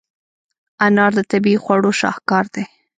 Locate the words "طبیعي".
1.31-1.59